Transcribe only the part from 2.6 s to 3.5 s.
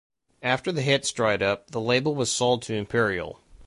to Imperial.